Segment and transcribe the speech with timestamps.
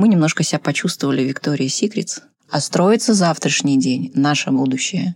[0.00, 5.14] мы немножко себя почувствовали в Виктории Секретс, а строится завтрашний день, наше будущее,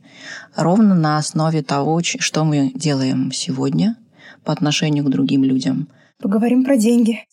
[0.54, 3.96] ровно на основе того, что мы делаем сегодня
[4.44, 5.88] по отношению к другим людям.
[6.20, 7.24] Поговорим про деньги.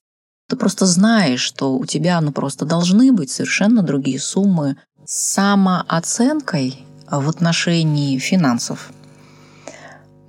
[0.47, 6.77] Ты просто знаешь, что у тебя ну, просто должны быть совершенно другие суммы с самооценкой
[7.09, 8.91] в отношении финансов.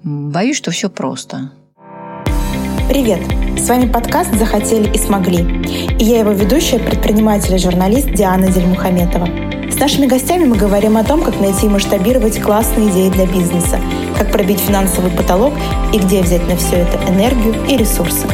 [0.03, 1.53] Боюсь, что все просто.
[2.93, 3.21] Привет!
[3.59, 5.39] С вами подкаст «Захотели и смогли».
[5.99, 9.27] И я его ведущая, предприниматель и журналист Диана Дельмухаметова.
[9.71, 13.81] С нашими гостями мы говорим о том, как найти и масштабировать классные идеи для бизнеса,
[14.19, 15.55] как пробить финансовый потолок
[15.95, 18.27] и где взять на все это энергию и ресурсы.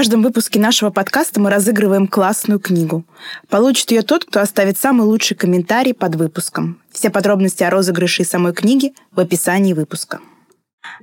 [0.00, 3.04] Каждом выпуске нашего подкаста мы разыгрываем классную книгу.
[3.50, 6.80] Получит ее тот, кто оставит самый лучший комментарий под выпуском.
[6.90, 10.20] Все подробности о розыгрыше и самой книги в описании выпуска.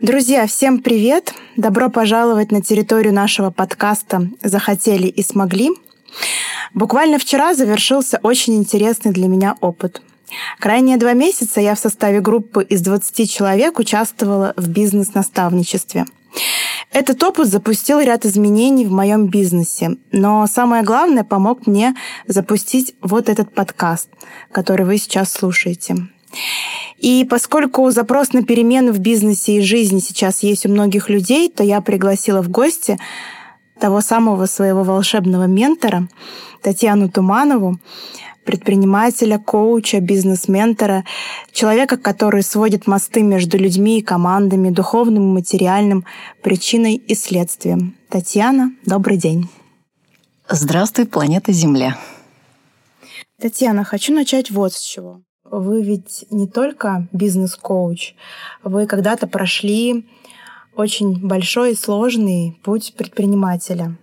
[0.01, 1.31] Друзья, всем привет!
[1.57, 5.70] Добро пожаловать на территорию нашего подкаста «Захотели и смогли».
[6.73, 10.01] Буквально вчера завершился очень интересный для меня опыт.
[10.57, 16.05] Крайние два месяца я в составе группы из 20 человек участвовала в бизнес-наставничестве.
[16.91, 21.96] Этот опыт запустил ряд изменений в моем бизнесе, но самое главное помог мне
[22.27, 24.10] запустить вот этот подкаст,
[24.52, 26.07] который вы сейчас слушаете.
[26.98, 31.63] И поскольку запрос на перемены в бизнесе и жизни сейчас есть у многих людей, то
[31.63, 32.98] я пригласила в гости
[33.79, 36.07] того самого своего волшебного ментора,
[36.63, 37.79] Татьяну Туманову,
[38.48, 41.03] предпринимателя, коуча, бизнес-ментора,
[41.51, 46.05] человека, который сводит мосты между людьми и командами, духовным и материальным,
[46.41, 47.95] причиной и следствием.
[48.09, 49.49] Татьяна, добрый день.
[50.49, 51.98] Здравствуй, планета Земля.
[53.39, 55.21] Татьяна, хочу начать вот с чего.
[55.43, 58.15] Вы ведь не только бизнес-коуч,
[58.63, 60.05] вы когда-то прошли
[60.73, 63.98] очень большой и сложный путь предпринимателя.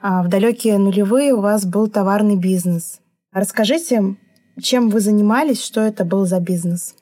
[0.00, 3.00] А в далекие нулевые у вас был товарный бизнес.
[3.36, 4.16] Расскажите,
[4.58, 6.94] чем вы занимались, что это был за бизнес?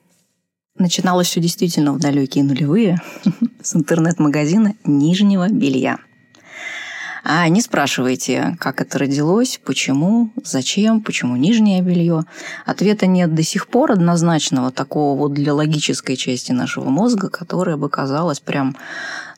[0.77, 2.97] Начиналось все действительно в далекие нулевые
[3.63, 5.97] с интернет-магазина нижнего белья.
[7.23, 12.25] А не спрашивайте, как это родилось, почему, зачем, почему нижнее белье.
[12.65, 17.87] Ответа нет до сих пор однозначного такого вот для логической части нашего мозга, которая бы
[17.87, 18.75] казалась прям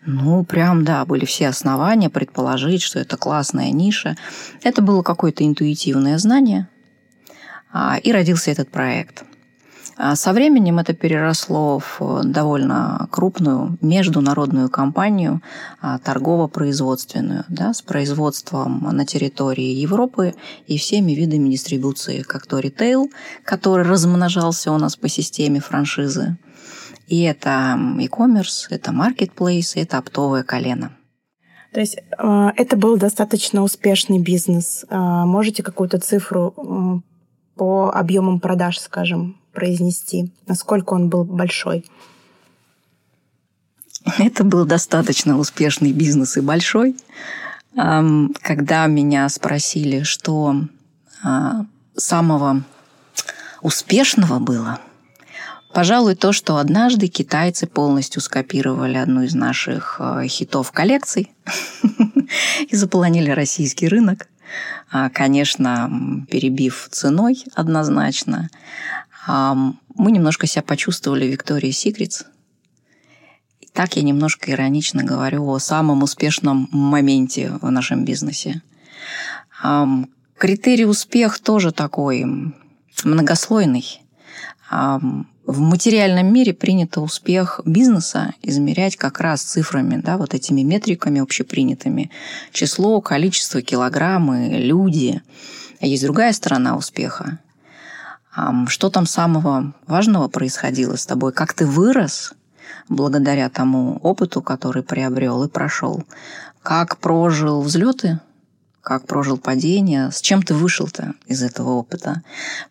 [0.04, 4.18] ну, прям, да, были все основания предположить, что это классная ниша.
[4.64, 6.68] Это было какое-то интуитивное знание,
[8.04, 9.24] и родился этот проект–
[10.00, 15.42] а со временем это переросло в э, довольно крупную международную компанию
[15.82, 20.36] а, торгово-производственную, да, с производством на территории Европы
[20.68, 23.10] и всеми видами дистрибуции, как то ритейл,
[23.44, 26.38] который размножался у нас по системе франшизы,
[27.08, 30.92] и это e-commerce, это marketplace, это оптовое колено.
[31.74, 34.86] То есть это был достаточно успешный бизнес.
[34.90, 37.04] Можете какую-то цифру
[37.58, 41.86] по объемам продаж, скажем, произнести, насколько он был большой?
[44.20, 46.96] Это был достаточно успешный бизнес и большой.
[47.74, 50.56] Когда меня спросили, что
[51.24, 52.64] а, самого
[53.62, 54.80] успешного было,
[55.74, 61.32] пожалуй, то, что однажды китайцы полностью скопировали одну из наших а, хитов коллекций
[62.70, 64.28] и заполонили российский рынок.
[64.92, 68.50] А, конечно, перебив ценой однозначно
[69.28, 72.24] мы немножко себя почувствовали Виктории Секретс.
[73.74, 78.62] Так я немножко иронично говорю о самом успешном моменте в нашем бизнесе.
[80.38, 82.26] Критерий успех тоже такой
[83.04, 84.02] многослойный.
[85.48, 92.12] В материальном мире принято успех бизнеса измерять как раз цифрами, да, вот этими метриками общепринятыми.
[92.52, 95.22] Число, количество, килограммы, люди.
[95.80, 97.40] А есть другая сторона успеха.
[98.68, 101.32] Что там самого важного происходило с тобой?
[101.32, 102.34] Как ты вырос
[102.90, 106.04] благодаря тому опыту, который приобрел и прошел?
[106.62, 108.20] Как прожил взлеты?
[108.88, 110.12] Как прожил падение?
[110.12, 112.24] С чем ты вышел-то из этого опыта?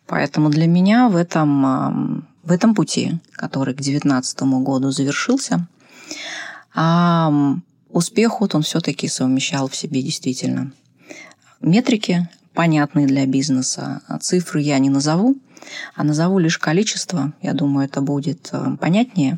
[0.07, 5.67] Поэтому для меня в этом, в этом пути, который к 2019 году завершился,
[7.91, 10.71] успех вот он все-таки совмещал в себе действительно
[11.61, 14.01] метрики, понятные для бизнеса.
[14.19, 15.35] Цифры я не назову,
[15.93, 19.37] а назову лишь количество, я думаю, это будет понятнее.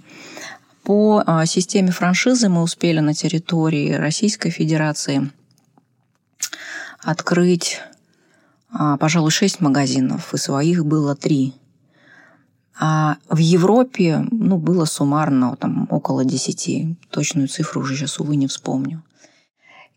[0.84, 5.30] По э, системе франшизы мы успели на территории Российской Федерации
[7.00, 7.80] открыть,
[8.72, 11.54] а, пожалуй, шесть магазинов, и своих было три.
[12.80, 16.98] А в Европе ну, было суммарно там, около 10.
[17.10, 19.04] Точную цифру уже сейчас, увы, не вспомню.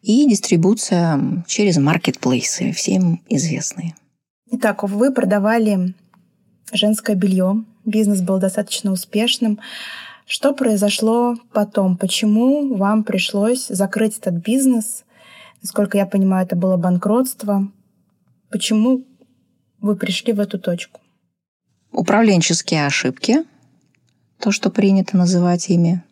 [0.02, 3.94] И дистрибуция через маркетплейсы, всем известные.
[4.50, 5.94] Итак, вы продавали
[6.72, 7.64] женское белье.
[7.84, 9.60] Бизнес был достаточно успешным.
[10.26, 11.96] Что произошло потом?
[11.96, 15.04] Почему вам пришлось закрыть этот бизнес?
[15.62, 17.68] Насколько я понимаю, это было банкротство.
[18.50, 19.04] Почему
[19.80, 21.00] вы пришли в эту точку?
[21.92, 23.44] Управленческие ошибки,
[24.38, 26.02] то, что принято называть ими.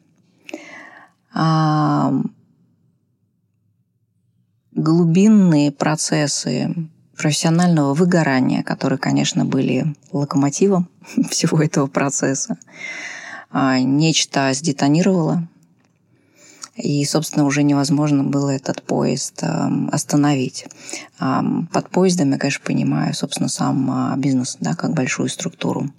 [1.33, 2.13] А,
[4.73, 6.75] глубинные процессы
[7.17, 10.89] профессионального выгорания, которые, конечно, были локомотивом
[11.31, 12.57] всего этого процесса.
[13.51, 15.49] А, нечто сдетонировало,
[16.81, 19.43] и, собственно, уже невозможно было этот поезд
[19.93, 20.67] остановить.
[21.19, 25.91] Под поездом я, конечно, понимаю, собственно, сам а, бизнес, да, как большую структуру.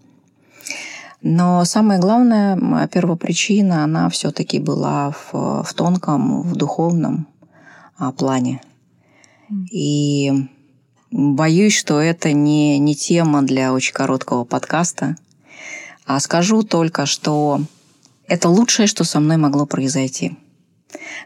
[1.22, 7.28] Но самая главная первопричина, она все-таки была в, в тонком, в духовном
[7.98, 8.62] а, плане.
[9.72, 10.48] И
[11.12, 15.16] боюсь, что это не, не тема для очень короткого подкаста.
[16.06, 17.62] А скажу только, что
[18.28, 20.38] это лучшее, что со мной могло произойти–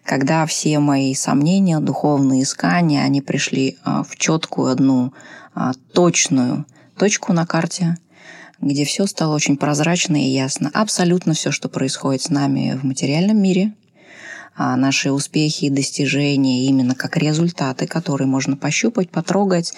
[0.03, 5.13] когда все мои сомнения, духовные искания, они пришли а, в четкую одну
[5.53, 6.65] а, точную
[6.97, 7.97] точку на карте,
[8.61, 10.71] где все стало очень прозрачно и ясно.
[10.73, 13.73] Абсолютно все, что происходит с нами в материальном мире,
[14.57, 19.73] а, наши успехи и достижения именно как результаты, которые можно пощупать, потрогать,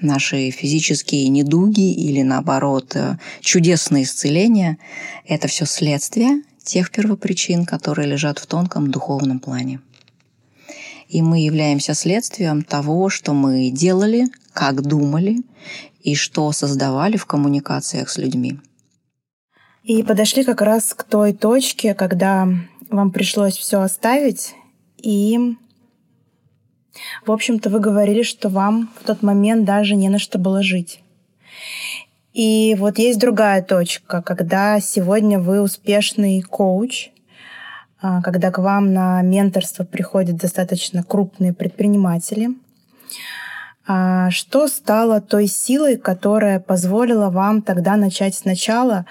[0.00, 4.78] наши физические недуги или наоборот э, чудесные исцеления,
[5.26, 9.80] это все следствие тех первопричин, которые лежат в тонком духовном плане.
[11.08, 15.42] И мы являемся следствием того, что мы делали, как думали
[16.00, 18.58] и что создавали в коммуникациях с людьми.
[19.82, 22.48] И подошли как раз к той точке, когда
[22.88, 24.54] вам пришлось все оставить,
[24.96, 25.56] и,
[27.26, 31.00] в общем-то, вы говорили, что вам в тот момент даже не на что было жить.
[32.32, 37.10] И вот есть другая точка, когда сегодня вы успешный коуч,
[38.00, 42.48] а, когда к вам на менторство приходят достаточно крупные предприниматели.
[43.86, 49.06] А что стало той силой, которая позволила вам тогда начать сначала,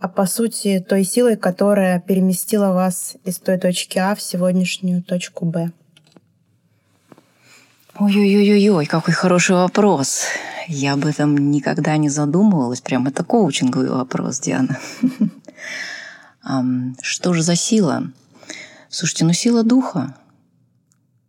[0.00, 5.44] а по сути той силой, которая переместила вас из той точки А в сегодняшнюю точку
[5.44, 5.70] Б?
[7.96, 10.24] Ой-ой-ой-ой, какой хороший вопрос.
[10.66, 12.80] Я об этом никогда не задумывалась.
[12.80, 14.80] Прям это коучинговый вопрос, Диана.
[17.02, 18.10] Что же за сила?
[18.88, 20.16] Слушайте, ну сила духа.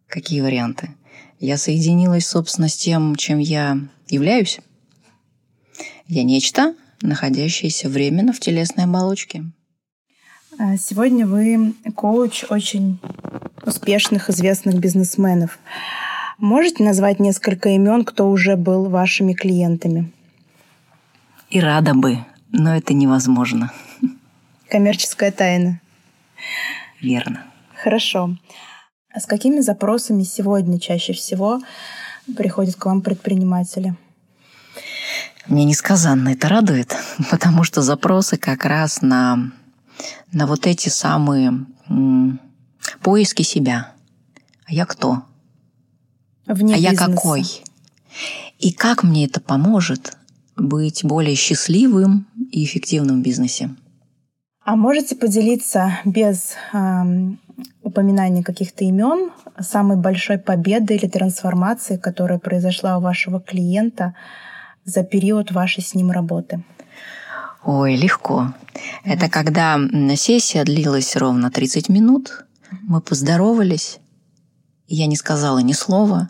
[0.07, 0.89] Какие варианты?
[1.39, 3.77] Я соединилась, собственно, с тем, чем я
[4.09, 4.59] являюсь.
[6.07, 9.43] Я нечто, находящееся временно в телесной оболочке.
[10.57, 12.99] А сегодня вы коуч очень
[13.63, 15.59] успешных, известных бизнесменов.
[16.37, 20.11] Можете назвать несколько имен, кто уже был вашими клиентами?
[21.49, 23.71] И рада бы, но это невозможно.
[24.69, 25.79] Коммерческая тайна.
[26.99, 27.45] Верно.
[27.81, 28.35] Хорошо.
[29.13, 31.61] А с какими запросами сегодня чаще всего
[32.35, 33.95] приходят к вам предприниматели?
[35.47, 36.93] Мне несказанно это радует,
[37.31, 39.51] потому что запросы как раз на,
[40.33, 42.41] на вот эти самые м,
[43.01, 43.93] поиски себя.
[44.65, 45.23] А я кто?
[46.47, 47.03] Вне а бизнеса.
[47.03, 47.43] я какой?
[48.59, 50.17] И как мне это поможет
[50.55, 53.75] быть более счастливым и эффективным в бизнесе?
[54.63, 56.77] А можете поделиться без э,
[57.83, 64.15] упоминания каких-то имен самой большой победой или трансформацией, которая произошла у вашего клиента
[64.83, 66.63] за период вашей с ним работы?
[67.63, 68.53] Ой, легко.
[68.73, 68.79] Mm-hmm.
[69.05, 69.79] Это когда
[70.15, 72.45] сессия длилась ровно 30 минут,
[72.81, 73.99] мы поздоровались,
[74.87, 76.29] я не сказала ни слова,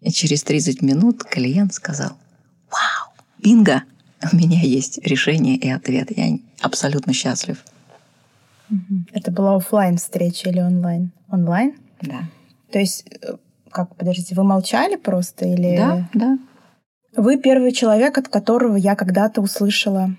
[0.00, 2.10] и через 30 минут клиент сказал,
[2.70, 3.12] вау,
[3.42, 3.82] бинго,
[4.32, 6.16] у меня есть решение и ответ.
[6.16, 7.62] Я абсолютно счастлив.
[9.12, 11.12] Это была офлайн встреча или онлайн?
[11.30, 11.74] Онлайн?
[12.02, 12.24] Да.
[12.72, 13.36] То есть, э,
[13.70, 15.76] как, подождите, вы молчали просто или...
[15.76, 16.38] Да, да.
[17.16, 20.10] Вы первый человек, от которого я когда-то услышала,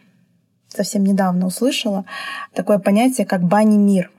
[0.70, 2.06] совсем недавно услышала,
[2.54, 4.12] такое понятие, как бани-мир.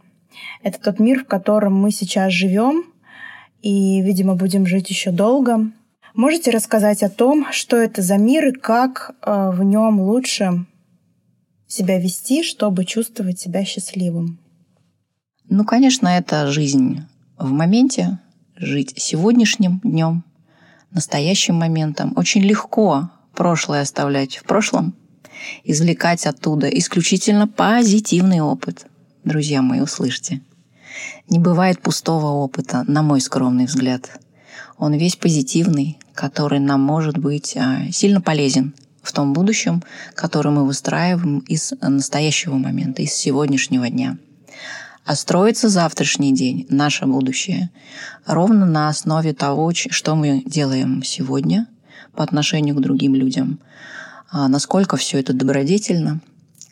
[0.62, 2.84] Это тот мир, в котором мы сейчас живем,
[3.62, 5.70] и, видимо, будем жить еще долго.
[6.14, 10.66] Можете рассказать о том, что это за мир и как э, в нем лучше
[11.66, 14.38] себя вести, чтобы чувствовать себя счастливым?
[15.48, 17.02] Ну, конечно, это жизнь
[17.38, 18.18] в моменте,
[18.56, 20.24] жить сегодняшним днем,
[20.90, 22.12] настоящим моментом.
[22.16, 24.94] Очень легко прошлое оставлять в прошлом
[25.64, 28.86] извлекать оттуда исключительно позитивный опыт.
[29.24, 30.40] Друзья мои, услышьте.
[31.28, 34.10] Не бывает пустого опыта, на мой скромный взгляд.
[34.78, 39.82] Он весь позитивный, который нам может быть а, сильно полезен в том будущем,
[40.14, 44.18] которое мы выстраиваем из настоящего момента, из сегодняшнего дня.
[45.04, 47.70] А строится завтрашний день, наше будущее,
[48.26, 51.66] ровно на основе того, что мы делаем сегодня
[52.14, 53.60] по отношению к другим людям.
[54.30, 56.20] А насколько все это добродетельно,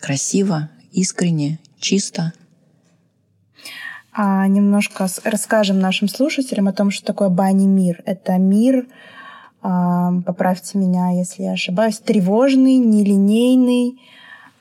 [0.01, 2.33] красиво, искренне, чисто–
[4.17, 8.03] а немножко расскажем нашим слушателям о том, что такое бани-мир.
[8.07, 8.87] Это мир,
[9.61, 14.01] а, поправьте меня, если я ошибаюсь, тревожный, нелинейный.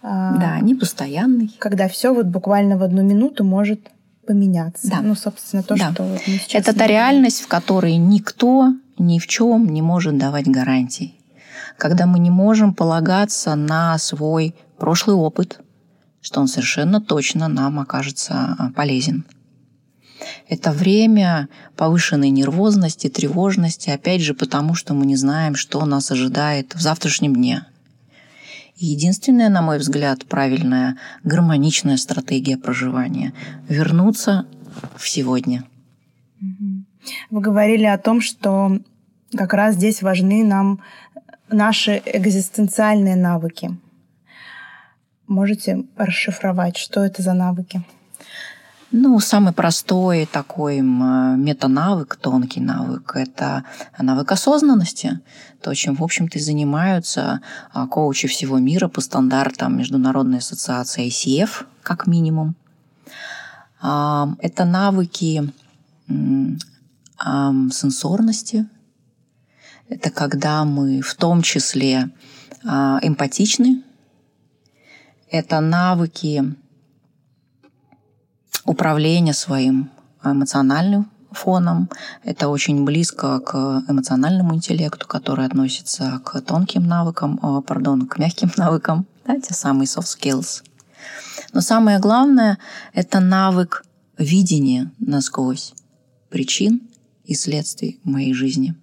[0.02, 1.56] А, да, не постоянный.
[1.58, 3.80] Когда все вот буквально в одну минуту может
[4.28, 4.90] поменяться.
[4.90, 5.00] Да.
[5.02, 5.94] Ну, собственно, то, да.
[5.94, 6.62] что вот мы сейчас...
[6.62, 11.18] Это та реальность, в которой никто ни в чем не может давать гарантий.
[11.78, 15.62] Когда мы не можем полагаться на свой прошлый опыт,
[16.20, 19.24] что он совершенно точно нам окажется а, полезен.
[20.48, 26.76] Это время повышенной нервозности, тревожности, опять же потому, что мы не знаем, что нас ожидает
[26.76, 27.66] в завтрашнем дне.
[28.78, 33.34] Единственная, на мой взгляд, правильная, гармоничная стратегия проживания–
[33.70, 34.46] вернуться
[34.98, 35.64] в сегодня.
[37.30, 38.80] Вы говорили о том, что
[39.34, 40.82] как раз здесь важны нам
[41.50, 43.78] наши экзистенциальные навыки.
[45.28, 47.84] Можете расшифровать, что это за навыки?
[48.98, 53.66] Ну, самый простой такой метанавык, тонкий навык– это
[54.00, 55.20] навык осознанности.
[55.62, 57.42] То, чем, в общем-то, и занимаются
[57.74, 62.56] а, коучи всего мира по стандартам Международной ассоциации ICF, как минимум.
[63.82, 65.52] А, это навыки
[67.18, 68.66] сенсорности.
[69.90, 72.12] Это когда мы в том числе
[72.64, 73.84] а, эмпатичны.
[75.30, 76.56] Это навыки
[78.66, 79.90] управление своим
[80.24, 81.90] эмоциональным фоном.
[82.24, 88.52] Это очень близко к эмоциональному интеллекту, который относится к тонким навыкам, о, пардон, к мягким
[88.58, 90.64] навыкам, да, те самые soft skills.
[91.54, 92.58] Но самое главное–
[92.94, 93.86] это навык
[94.18, 95.74] видения насквозь
[96.30, 96.82] причин
[97.26, 98.76] и следствий моей жизни.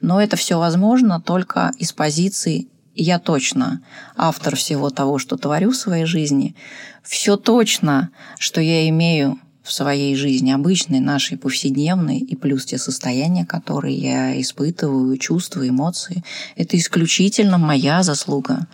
[0.00, 3.82] Но это все возможно только из позиции я точно
[4.16, 6.54] автор всего того, что творю в своей жизни,
[7.02, 13.46] все точно, что я имею в своей жизни, обычной, нашей, повседневной, и плюс те состояния,
[13.46, 16.24] которые я испытываю, чувства, эмоции,
[16.56, 18.66] это исключительно моя заслуга,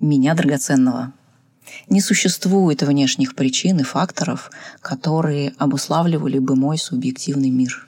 [0.00, 1.12] меня драгоценного.
[1.88, 7.86] Не существует внешних причин и факторов, которые обуславливали бы мой субъективный мир.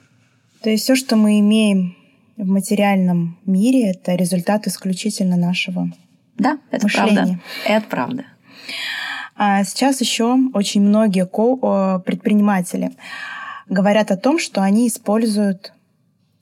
[0.61, 1.95] То есть все, что мы имеем
[2.37, 5.91] в материальном мире, это результат исключительно нашего
[6.37, 7.13] да, это мышления.
[7.15, 7.39] правда.
[7.65, 8.25] Это правда.
[9.35, 11.25] А сейчас еще очень многие
[12.03, 12.91] предприниматели
[13.67, 15.73] говорят о том, что они используют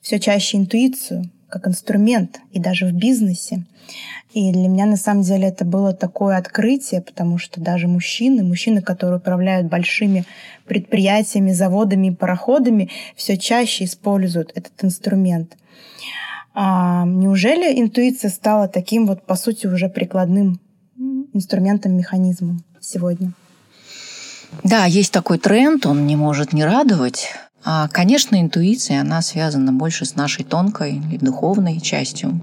[0.00, 3.64] все чаще интуицию как инструмент и даже в бизнесе.
[4.32, 8.82] И для меня на самом деле это было такое открытие, потому что даже мужчины, мужчины,
[8.82, 10.24] которые управляют большими
[10.66, 15.56] предприятиями, заводами и пароходами, все чаще используют этот инструмент.
[16.54, 20.60] А неужели интуиция стала таким вот, по сути, уже прикладным
[21.32, 23.32] инструментом, механизмом сегодня?
[24.62, 27.28] Да, есть такой тренд, он не может не радовать.
[27.64, 32.40] А, конечно, интуиция, она связана больше с нашей тонкой и духовной частью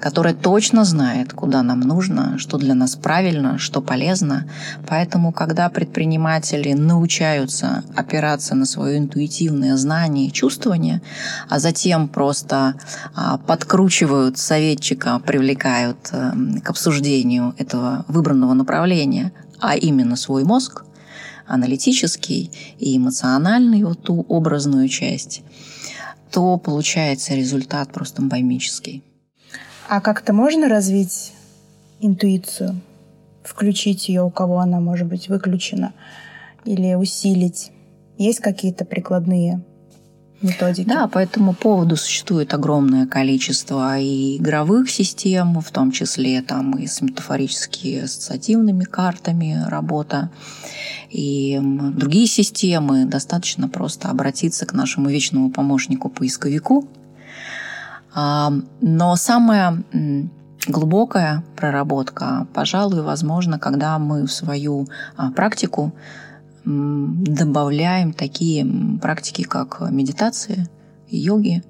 [0.00, 4.46] которая точно знает, куда нам нужно, что для нас правильно, что полезно.
[4.86, 11.00] Поэтому, когда предприниматели научаются опираться на свое интуитивное знание и чувствование,
[11.48, 12.74] а затем просто
[13.14, 20.84] а, подкручивают советчика, привлекают эм, к обсуждению этого выбранного направления, а именно свой мозг,
[21.46, 25.42] аналитический и эмоциональный, вот ту образную часть,
[26.30, 29.02] то получается результат просто бомбический.
[29.88, 31.32] А как-то можно развить
[32.00, 32.80] интуицию?
[33.42, 35.92] Включить ее, у кого она может быть выключена?
[36.64, 37.70] Или усилить?
[38.16, 39.62] Есть какие-то прикладные
[40.44, 40.86] методики?
[40.88, 46.86] Да, по этому поводу существует огромное количество и игровых систем, в том числе там и
[46.86, 50.30] с метафорическими ассоциативными картами работа,
[51.10, 53.04] и другие системы.
[53.06, 56.88] Достаточно просто обратиться к нашему вечному помощнику-поисковику,
[58.14, 59.82] но самая
[60.66, 64.86] глубокая проработка, пожалуй, возможно, когда мы в свою
[65.16, 65.92] а, практику
[66.64, 68.66] добавляем такие
[69.00, 70.68] практики, как медитация,
[71.08, 71.62] йоги,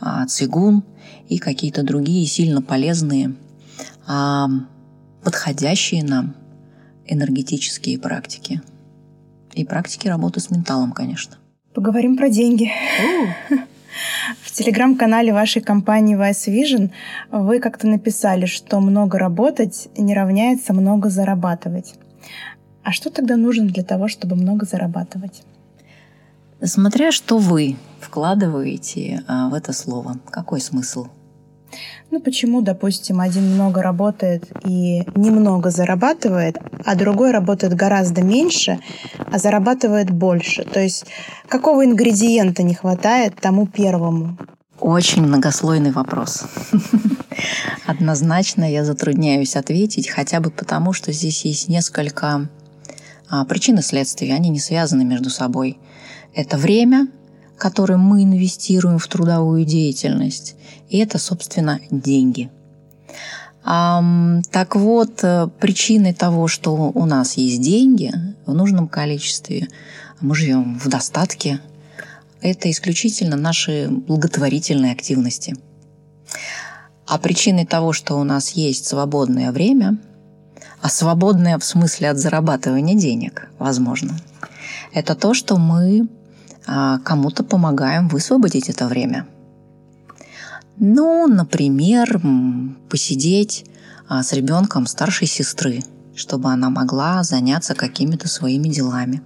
[0.00, 0.84] а, цигун
[1.28, 3.34] и какие-то другие сильно полезные
[5.22, 6.36] подходящие нам
[7.06, 8.62] энергетические практики.
[9.54, 11.36] И практики работы с менталом, конечно.
[11.74, 12.70] Поговорим про деньги.
[14.42, 16.90] В телеграм-канале вашей компании Vice Vision
[17.32, 21.94] вы как-то написали, что много работать не равняется много зарабатывать.
[22.86, 25.42] А что тогда нужно для того, чтобы много зарабатывать?
[26.62, 31.08] Смотря что вы вкладываете а, в это слово, какой смысл?
[32.12, 38.78] Ну почему, допустим, один много работает и немного зарабатывает, а другой работает гораздо меньше,
[39.32, 40.62] а зарабатывает больше?
[40.62, 41.06] То есть
[41.48, 44.38] какого ингредиента не хватает тому первому?
[44.78, 46.44] Очень многослойный вопрос.
[47.86, 52.48] Однозначно я затрудняюсь ответить, хотя бы потому, что здесь есть несколько
[53.28, 55.78] а, причин и следствий, они не связаны между собой.
[56.34, 57.08] Это время,
[57.58, 60.56] которое мы инвестируем в трудовую деятельность,
[60.88, 62.50] и это, собственно, деньги.
[63.62, 68.12] Так вот, э, причиной того, что у нас есть деньги
[68.46, 69.66] в нужном количестве,
[70.20, 71.60] мы живем в достатке,
[72.40, 75.56] это исключительно наши благотворительные активности.
[77.08, 79.98] А причиной того, что у нас есть свободное время,
[80.86, 84.16] а свободное в смысле от зарабатывания денег, возможно,
[84.92, 86.08] это то, что мы
[86.66, 89.26] а, кому-то помогаем высвободить это время–
[90.78, 92.20] ну, например,
[92.90, 93.64] посидеть
[94.08, 95.80] а, с ребенком старшей сестры,
[96.14, 99.22] чтобы она могла заняться какими-то своими делами.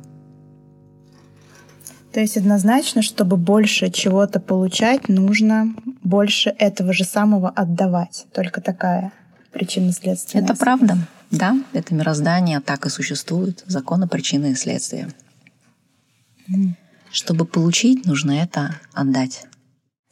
[2.13, 8.27] То есть однозначно, чтобы больше чего-то получать, нужно больше этого же самого отдавать.
[8.33, 9.13] Только такая
[9.53, 10.45] причинно-следственная.
[10.45, 10.99] Это правда.
[11.31, 13.63] Да, это мироздание так и существует.
[13.67, 15.09] Законы причины и следствия.
[16.49, 16.75] Mm.
[17.13, 19.47] Чтобы получить, нужно это отдать.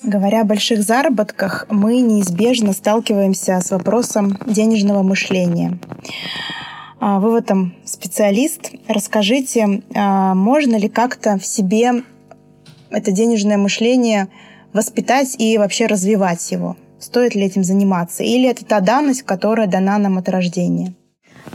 [0.03, 5.79] Говоря о больших заработках, мы неизбежно сталкиваемся с вопросом денежного мышления.
[7.01, 8.71] А, вы в этом специалист.
[8.87, 12.05] Расскажите, а, можно ли как-то в себе
[12.91, 14.29] это денежное мышление
[14.73, 16.77] воспитать и вообще развивать его?
[17.01, 18.23] Стоит ли этим заниматься?
[18.23, 20.95] Или это та данность, которая дана нам от рождения?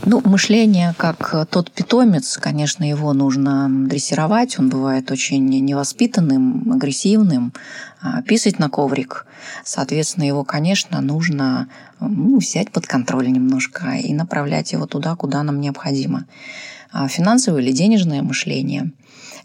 [0.04, 4.58] Ну, мышление, как тот питомец, конечно, его нужно дрессировать.
[4.58, 7.52] Он бывает очень невоспитанным, агрессивным.
[8.04, 9.24] А, писать на коврик.
[9.64, 11.68] Соответственно, его, конечно, нужно
[12.00, 16.26] ну, взять под контроль немножко и направлять его туда, куда нам необходимо.
[16.92, 18.92] А, финансовое или денежное мышление.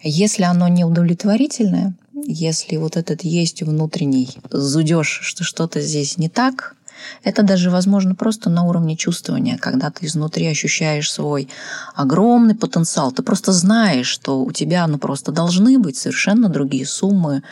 [0.04, 1.94] Если оно неудовлетворительное,
[2.26, 6.76] если вот этот есть внутренний зудеж, что что-то здесь не так,
[7.24, 11.50] это даже возможно просто на уровне чувствования, когда ты изнутри ощущаешь свой
[11.96, 13.12] огромный потенциал.
[13.12, 17.44] Ты просто знаешь, что у тебя ну, просто должны быть совершенно другие суммы,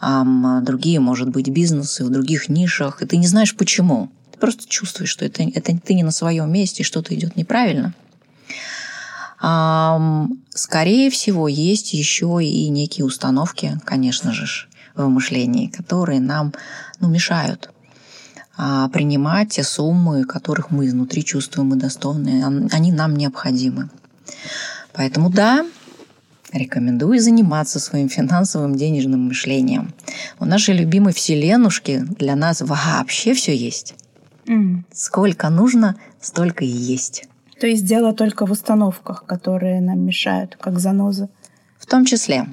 [0.00, 4.10] другие, может быть, бизнесы в других нишах, и ты не знаешь почему.
[4.32, 7.94] Ты просто чувствуешь, что это, это ты не на своем месте, что-то идет неправильно.
[10.50, 14.46] Скорее всего, есть еще и некие установки, конечно же,
[14.94, 16.52] в мышлении, которые нам
[17.00, 17.70] ну, мешают
[18.56, 22.68] принимать те суммы, которых мы изнутри чувствуем и достойны.
[22.70, 23.88] Они нам необходимы.
[24.92, 25.64] Поэтому да,
[26.52, 29.94] рекомендую заниматься своим финансовым денежным мышлением.
[30.38, 33.94] У нашей любимой вселенушки для нас вообще все есть.
[34.46, 34.82] Mm.
[34.92, 37.24] Сколько нужно, столько и есть.
[37.60, 41.28] То есть дело только в установках, которые нам мешают, как занозы.
[41.78, 42.46] В том числе,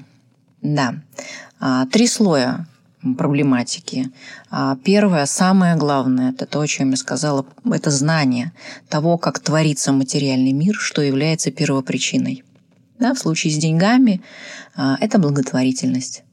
[0.62, 0.96] да.
[1.60, 2.68] А, три слоя
[3.18, 4.12] проблематики.
[4.50, 8.52] А первое, самое главное, это то, о чем я сказала, это знание
[8.90, 12.44] того, как творится материальный мир, что является первопричиной.
[13.00, 14.22] Да, в случае с деньгами
[14.76, 16.24] а, это благотворительность.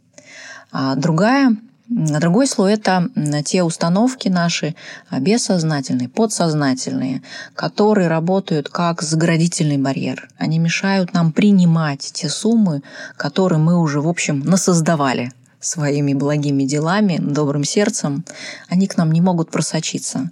[0.73, 1.57] А другая
[1.89, 3.09] Другой слой– это
[3.45, 4.75] те установки наши
[5.13, 7.23] бессознательные, подсознательные,
[7.55, 10.29] которые работают как заградительный барьер.
[10.37, 12.83] Они мешают нам принимать те суммы,
[13.17, 15.31] которые мы уже, в общем, насоздавали
[15.67, 18.25] своими благими делами, добрым сердцем,
[18.69, 20.31] они к нам не могут просочиться,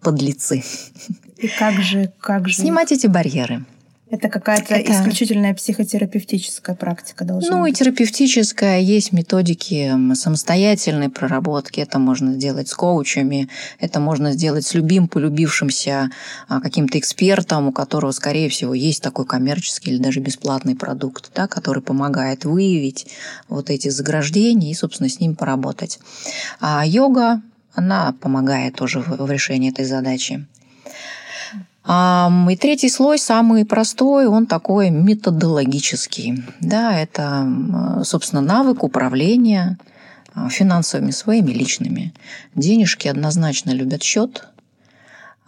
[0.00, 0.62] подлецы.
[1.38, 2.54] И как же, как же...
[2.54, 3.64] Снимать эти барьеры.
[4.12, 4.92] Это какая-то это...
[4.92, 7.72] исключительная психотерапевтическая практика должна Ну, быть.
[7.72, 8.78] и терапевтическая.
[8.78, 11.80] Есть методики самостоятельной проработки.
[11.80, 13.48] Это можно сделать с коучами,
[13.80, 16.10] это можно сделать с любим, полюбившимся
[16.46, 21.48] а, каким-то экспертом, у которого, скорее всего, есть такой коммерческий или даже бесплатный продукт, да,
[21.48, 23.06] который помогает выявить
[23.48, 25.98] вот эти заграждения и, собственно, с ними поработать.
[26.60, 27.40] А йога,
[27.72, 30.46] она помогает тоже в решении этой задачи.
[31.84, 36.44] И третий слой, самый простой, он такой методологический.
[36.60, 37.48] Да, это,
[38.04, 39.78] собственно, навык управления
[40.34, 42.14] а, финансовыми своими личными.
[42.54, 44.48] Денежки однозначно любят счет.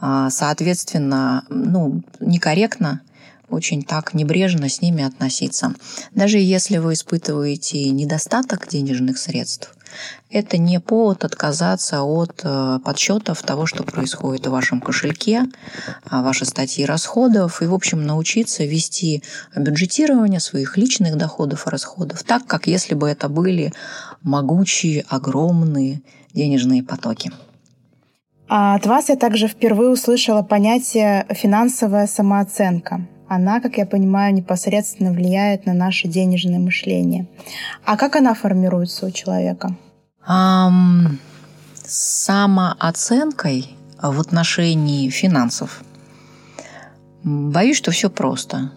[0.01, 3.01] А, соответственно, ну, некорректно
[3.49, 5.75] очень так небрежно с ними относиться.
[6.15, 9.75] Даже если вы испытываете недостаток денежных средств,
[10.31, 15.45] это не повод отказаться от э, подсчетов того, что происходит в вашем кошельке,
[16.09, 19.23] а, ваши статьи расходов, и, в общем, научиться вести
[19.57, 23.73] бюджетирование своих личных доходов и расходов так, как если бы это были
[24.23, 26.03] могучие, огромные
[26.33, 27.33] денежные потоки.
[28.49, 33.07] А от вас я также впервые услышала понятие «финансовая самооценка».
[33.27, 37.27] Она, как я понимаю, непосредственно влияет на наше денежное мышление.
[37.85, 39.77] А как она формируется у человека?
[40.27, 41.19] Um,
[41.87, 45.83] самооценкой в отношении финансов.
[47.23, 48.71] Боюсь, что все просто.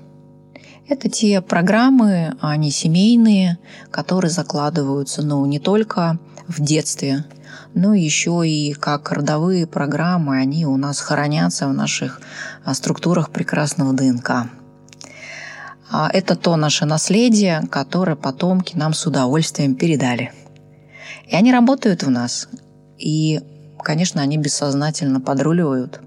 [0.88, 3.58] Это те программы, они семейные,
[3.92, 7.26] которые закладываются ну, не только в детстве,
[7.74, 12.22] но еще и как родовые программы, они у нас хранятся в наших
[12.64, 14.48] а, структурах прекрасного ДНК.
[15.90, 20.32] А это то наше наследие, которое потомки нам с удовольствием передали.
[21.28, 22.48] И они работают в нас.
[22.98, 23.42] И,
[23.80, 26.02] конечно, они бессознательно подруливают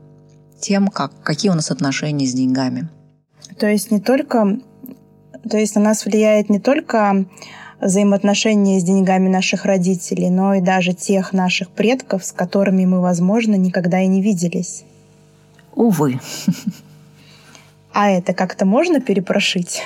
[0.60, 2.88] тем, как, какие у нас отношения с деньгами.
[3.58, 4.58] То есть не только,
[5.48, 7.26] то есть на нас влияет не только
[7.80, 13.54] взаимоотношения с деньгами наших родителей, но и даже тех наших предков, с которыми мы, возможно,
[13.54, 14.84] никогда и не виделись.
[15.74, 16.20] Увы.
[17.92, 19.82] А это как-то можно перепрошить?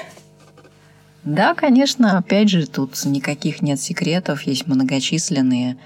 [1.24, 2.18] Да, конечно.
[2.18, 4.42] Опять же, тут никаких нет секретов.
[4.42, 5.78] Есть многочисленные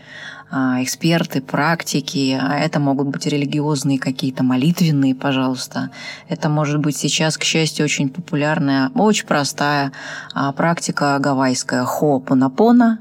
[0.51, 2.37] а, эксперты, практики.
[2.41, 5.91] А это могут быть религиозные какие-то молитвенные, пожалуйста.
[6.29, 9.93] Это может быть сейчас, к счастью, очень популярная, очень простая
[10.35, 12.99] а, практика гавайская хоопонапона,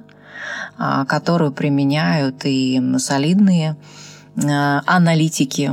[1.07, 3.75] которую применяют и солидные
[4.35, 5.71] аналитики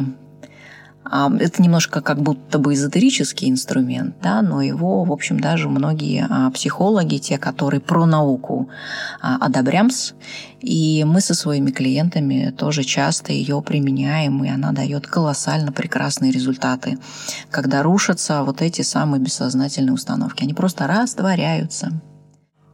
[1.11, 6.51] это немножко как будто бы эзотерический инструмент, да, но его, в общем, даже многие а,
[6.51, 8.69] психологи, те, которые про науку
[9.21, 10.13] а, одобрямс,
[10.61, 16.99] и мы со своими клиентами тоже часто ее применяем, и она дает колоссально прекрасные результаты,
[17.51, 20.43] когда рушатся вот эти самые бессознательные установки.
[20.43, 22.01] Они просто растворяются.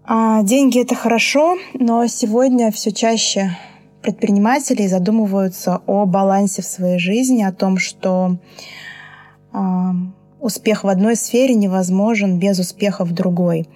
[0.05, 3.57] А, деньги это хорошо, но сегодня все чаще
[4.03, 8.39] предприниматели задумываются о балансе в своей жизни, о том, что
[9.53, 9.59] э,
[10.41, 13.69] успех в одной сфере невозможен без успеха в другой.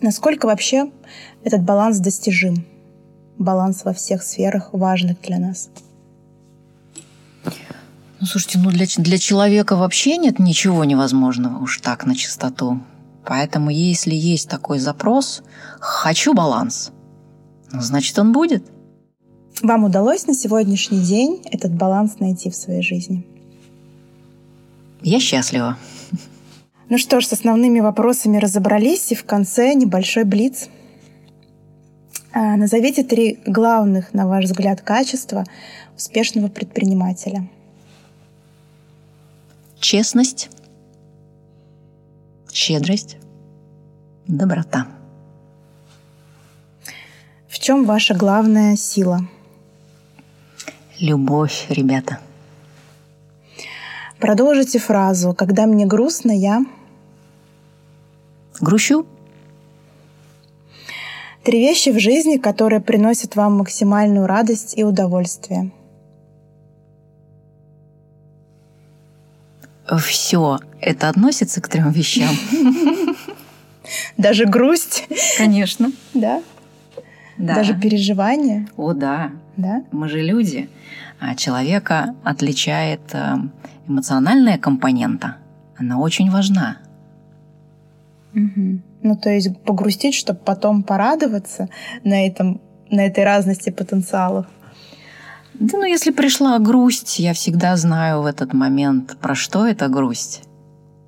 [0.00, 0.90] Насколько вообще
[1.44, 2.64] этот баланс достижим?
[3.38, 5.70] Баланс во всех сферах важных для нас.
[8.20, 12.80] Ну, слушайте, ну для, для человека вообще нет ничего невозможного уж так на чистоту.
[13.24, 15.42] Поэтому если есть такой запрос
[15.80, 16.92] «хочу баланс»,
[17.72, 18.64] ну, значит, он будет–
[19.62, 23.24] вам удалось на сегодняшний день этот баланс найти в своей жизни?
[25.02, 25.78] Я счастлива.
[26.88, 30.68] Ну что ж, с основными вопросами разобрались, и в конце небольшой блиц.
[32.32, 35.44] А, назовите три главных, на ваш взгляд, качества
[35.96, 37.48] успешного предпринимателя.
[39.80, 40.50] Честность,
[42.52, 43.16] щедрость,
[44.26, 44.86] доброта.
[47.48, 49.20] В чем ваша главная сила?
[51.02, 52.20] Любовь, ребята.
[54.20, 55.34] Продолжите фразу.
[55.34, 56.64] Когда мне грустно, я...
[58.60, 59.04] Грущу.
[61.42, 65.72] Три вещи в жизни, которые приносят вам максимальную радость и удовольствие.
[69.98, 72.32] Все это относится к трем вещам.
[74.16, 75.08] Даже грусть?
[75.36, 75.90] Конечно.
[76.14, 76.44] Да?
[77.42, 77.56] Да.
[77.56, 78.68] Даже переживания?
[78.76, 79.32] О, да.
[79.56, 79.82] Да?
[79.90, 80.70] Мы же люди.
[81.18, 83.34] А человека отличает э,
[83.88, 85.38] эмоциональная компонента.
[85.76, 86.76] Она очень важна.
[88.32, 88.80] Угу.
[89.02, 91.68] Ну, то есть погрустить, чтобы потом порадоваться
[92.04, 94.46] на, этом, на этой разности потенциалов.
[95.54, 100.44] Да, ну если пришла грусть, я всегда знаю в этот момент, про что эта грусть.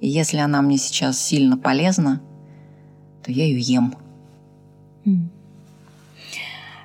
[0.00, 2.20] И если она мне сейчас сильно полезна,
[3.22, 3.94] то я ее ем.
[5.04, 5.28] Mm.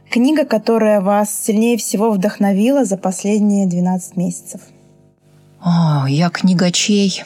[0.10, 4.62] Книга, которая вас сильнее всего вдохновила за последние 12 месяцев.
[5.62, 7.24] О, я книгачей.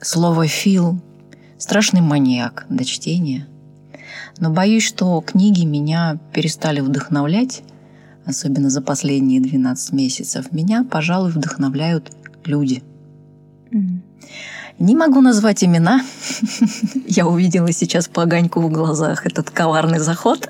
[0.00, 1.00] Слово «фил»–
[1.58, 3.48] страшный маньяк до чтения.
[4.38, 7.62] Но боюсь, что книги меня перестали вдохновлять,
[8.24, 10.52] особенно за последние 12 месяцев.
[10.52, 12.12] Меня, пожалуй, вдохновляют
[12.44, 12.84] люди.
[13.72, 14.00] Mm.
[14.78, 16.02] Не могу назвать имена.
[17.08, 20.48] Я увидела сейчас по огоньку в глазах этот коварный заход.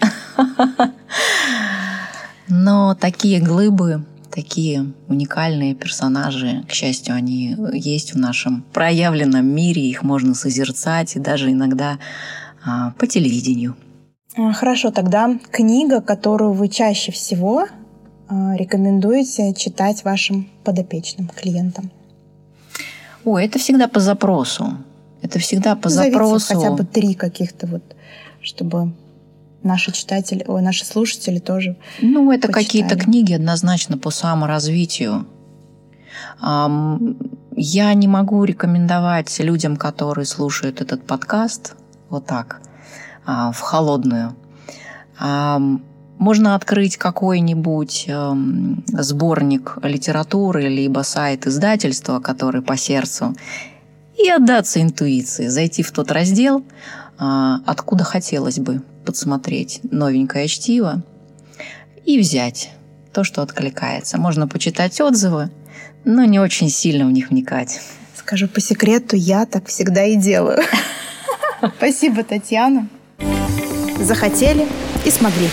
[2.49, 6.65] Но такие глыбы, такие уникальные персонажи.
[6.69, 11.99] К счастью, они есть в нашем проявленном мире, их можно созерцать и даже иногда
[12.65, 13.77] а, по телевидению.
[14.37, 17.67] А, хорошо, тогда книга, которую вы чаще всего
[18.29, 21.91] а, рекомендуете читать вашим подопечным клиентам?
[23.25, 24.79] Ой, это всегда по запросу.
[25.21, 26.55] Это всегда по Назовите запросу.
[26.55, 27.83] хотя бы три каких-то вот,
[28.41, 28.93] чтобы
[29.63, 31.77] наши читатели, ой, наши слушатели тоже.
[32.01, 35.27] Ну, это какие-то книги однозначно по саморазвитию.
[36.41, 41.75] Я не могу рекомендовать людям, которые слушают этот подкаст,
[42.09, 42.61] вот так,
[43.27, 44.37] а, в холодную.
[46.19, 48.09] Можно открыть какой-нибудь
[48.87, 53.35] сборник литературы, либо сайт издательства, который по сердцу,
[54.17, 56.65] и отдаться интуиции, зайти в тот раздел,
[57.19, 61.03] а, откуда хотелось бы подсмотреть новенькое чтиво
[62.05, 62.71] и взять
[63.13, 64.19] то, что откликается.
[64.19, 65.51] Можно почитать отзывы,
[66.05, 67.81] но не очень сильно в них вникать.
[68.17, 70.63] Скажу по секрету, я так всегда и делаю.
[71.77, 72.89] Спасибо, Татьяна.
[74.01, 74.67] Захотели
[75.05, 75.49] и смогли.